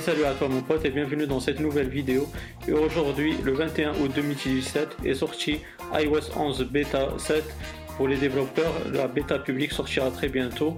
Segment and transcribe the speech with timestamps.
[0.00, 2.26] salut à toi mon pote et bienvenue dans cette nouvelle vidéo.
[2.66, 5.60] Et aujourd'hui, le 21 août 2017, est sorti
[5.92, 7.44] iOS 11 Beta 7
[7.96, 8.72] pour les développeurs.
[8.92, 10.74] La bêta publique sortira très bientôt.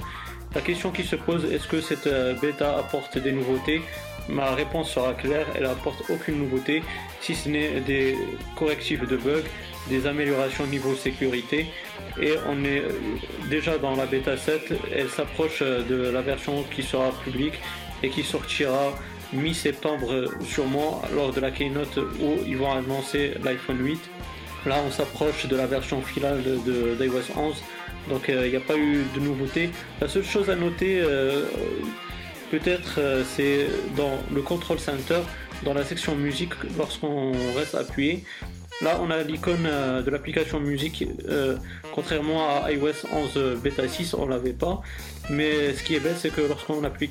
[0.55, 3.81] La question qui se pose, est-ce que cette euh, bêta apporte des nouveautés?
[4.29, 6.83] Ma réponse sera claire, elle apporte aucune nouveauté,
[7.21, 8.17] si ce n'est des
[8.57, 9.45] correctifs de bugs,
[9.89, 11.67] des améliorations niveau sécurité.
[12.21, 12.91] Et on est euh,
[13.49, 17.55] déjà dans la bêta 7, elle s'approche euh, de la version qui sera publique
[18.07, 18.93] et qui sortira
[19.33, 23.99] mi-septembre sûrement lors de la keynote où ils vont annoncer l'iPhone 8.
[24.67, 27.63] Là on s'approche de la version finale de, d'iOS 11
[28.09, 29.71] donc euh, il n'y a pas eu de nouveauté.
[30.01, 31.03] La seule chose à noter
[32.51, 33.67] peut-être euh, c'est
[33.97, 35.21] dans le control center,
[35.65, 38.25] dans la section musique, lorsqu'on reste appuyé.
[38.83, 41.57] Là, on a l'icône euh, de l'application musique, euh,
[41.95, 44.83] contrairement à iOS 11 bêta 6, on l'avait pas.
[45.31, 47.11] Mais ce qui est bête, c'est que lorsqu'on appuie,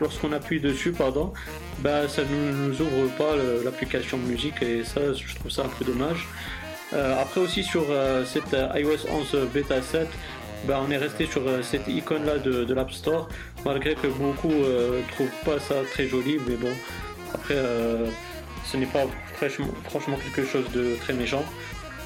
[0.00, 1.32] lorsqu'on appuie dessus, pardon,
[1.80, 5.84] bah, ça ne nous, ouvre pas l'application musique et ça, je trouve ça un peu
[5.84, 6.28] dommage.
[6.92, 7.84] après aussi sur
[8.24, 10.08] cette iOS 11 bêta 7,
[10.66, 13.28] bah, on est resté sur euh, cette icône là de, l'App Store,
[13.64, 16.70] malgré que beaucoup euh, trouvent pas ça très joli, mais bon,
[17.34, 18.06] après euh,
[18.64, 19.04] ce n'est pas
[19.88, 21.44] franchement quelque chose de très méchant.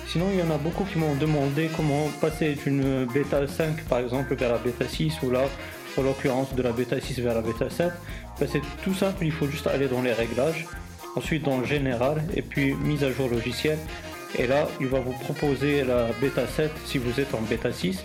[0.07, 3.99] Sinon, il y en a beaucoup qui m'ont demandé comment passer d'une bêta 5 par
[3.99, 5.43] exemple vers la bêta 6 ou là,
[5.97, 7.91] en l'occurrence de la bêta 6 vers la bêta 7.
[8.39, 10.67] Bah, c'est tout simple, il faut juste aller dans les réglages,
[11.17, 13.79] ensuite dans le général et puis mise à jour logiciel.
[14.39, 18.05] Et là, il va vous proposer la bêta 7 si vous êtes en bêta 6.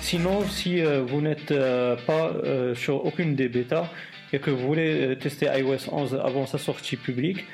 [0.00, 3.90] Sinon, si euh, vous n'êtes euh, pas euh, sur aucune des bêtas
[4.32, 7.44] et que vous voulez tester iOS 11 avant sa sortie publique,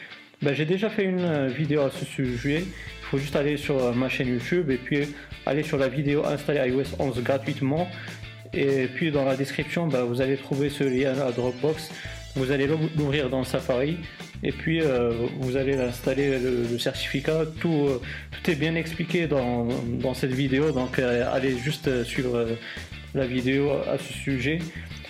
[0.43, 2.65] ben, j'ai déjà fait une vidéo à ce sujet.
[2.65, 5.09] Il faut juste aller sur ma chaîne YouTube et puis
[5.47, 7.89] aller sur la vidéo installer iOS 11 gratuitement.
[8.53, 11.91] Et puis dans la description, ben, vous allez trouver ce lien à Dropbox.
[12.35, 13.98] Vous allez l'ouvrir dans Safari
[14.42, 14.80] et puis
[15.41, 17.45] vous allez installer le, certificat.
[17.61, 17.89] Tout,
[18.30, 19.69] tout est bien expliqué dans,
[20.01, 22.47] dans cette vidéo, donc allez juste suivre
[23.14, 24.58] la vidéo à ce sujet.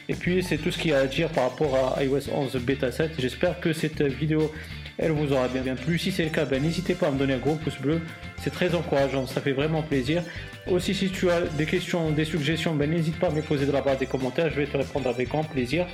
[0.09, 2.57] Et puis c'est tout ce qu'il y a à dire par rapport à iOS 11
[2.57, 3.13] Beta 7.
[3.19, 4.53] J'espère que cette vidéo
[5.03, 5.99] elle vous aura bien, bien plu.
[5.99, 8.01] Si c'est le cas, ben, n'hésitez pas à me donner un gros pouce bleu.
[8.43, 10.23] C'est très encourageant, ça fait vraiment plaisir.
[10.71, 13.73] Aussi, si tu as des questions, des suggestions, ben, n'hésite pas à me poser dans
[13.73, 14.51] la barre des commentaires.
[14.51, 15.87] Je vais te répondre avec grand plaisir.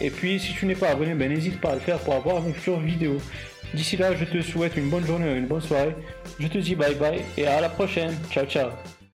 [0.00, 2.42] Et puis, si tu n'es pas abonné, ben, n'hésite pas à le faire pour avoir
[2.42, 3.18] mes futures vidéos.
[3.74, 5.94] D'ici là, je te souhaite une bonne journée, une bonne soirée.
[6.38, 8.14] Je te dis bye bye et à la prochaine.
[8.30, 8.70] Ciao, ciao.